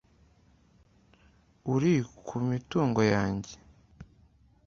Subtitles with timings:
[1.73, 1.93] uri
[2.25, 3.53] kumitungo yanjye